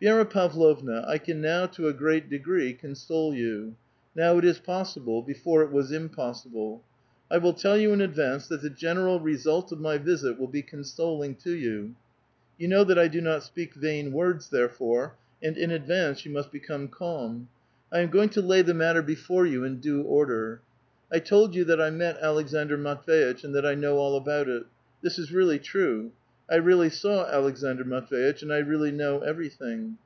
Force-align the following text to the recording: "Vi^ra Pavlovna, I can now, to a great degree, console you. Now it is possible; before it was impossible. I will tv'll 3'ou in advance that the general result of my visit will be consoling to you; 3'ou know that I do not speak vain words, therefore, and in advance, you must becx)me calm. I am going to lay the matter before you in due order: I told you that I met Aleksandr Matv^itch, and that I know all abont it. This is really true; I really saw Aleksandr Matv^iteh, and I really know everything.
"Vi^ra 0.02 0.24
Pavlovna, 0.30 1.04
I 1.06 1.18
can 1.18 1.42
now, 1.42 1.66
to 1.66 1.86
a 1.86 1.92
great 1.92 2.30
degree, 2.30 2.72
console 2.72 3.34
you. 3.34 3.76
Now 4.16 4.38
it 4.38 4.46
is 4.46 4.58
possible; 4.58 5.20
before 5.20 5.62
it 5.62 5.70
was 5.70 5.92
impossible. 5.92 6.82
I 7.30 7.36
will 7.36 7.52
tv'll 7.52 7.76
3'ou 7.82 7.92
in 7.92 8.00
advance 8.00 8.48
that 8.48 8.62
the 8.62 8.70
general 8.70 9.20
result 9.20 9.72
of 9.72 9.78
my 9.78 9.98
visit 9.98 10.38
will 10.38 10.48
be 10.48 10.62
consoling 10.62 11.34
to 11.44 11.52
you; 11.52 11.96
3'ou 12.58 12.68
know 12.70 12.82
that 12.84 12.98
I 12.98 13.08
do 13.08 13.20
not 13.20 13.42
speak 13.42 13.74
vain 13.74 14.10
words, 14.12 14.48
therefore, 14.48 15.16
and 15.42 15.58
in 15.58 15.70
advance, 15.70 16.24
you 16.24 16.32
must 16.32 16.50
becx)me 16.50 16.90
calm. 16.90 17.50
I 17.92 18.00
am 18.00 18.08
going 18.08 18.30
to 18.30 18.40
lay 18.40 18.62
the 18.62 18.72
matter 18.72 19.02
before 19.02 19.44
you 19.44 19.64
in 19.64 19.80
due 19.80 20.00
order: 20.00 20.62
I 21.12 21.18
told 21.18 21.54
you 21.54 21.64
that 21.66 21.78
I 21.78 21.90
met 21.90 22.18
Aleksandr 22.22 22.78
Matv^itch, 22.78 23.44
and 23.44 23.54
that 23.54 23.66
I 23.66 23.74
know 23.74 23.98
all 23.98 24.18
abont 24.18 24.48
it. 24.48 24.64
This 25.02 25.18
is 25.18 25.30
really 25.30 25.58
true; 25.58 26.12
I 26.52 26.56
really 26.56 26.90
saw 26.90 27.30
Aleksandr 27.30 27.84
Matv^iteh, 27.84 28.42
and 28.42 28.52
I 28.52 28.58
really 28.58 28.90
know 28.90 29.20
everything. 29.20 29.98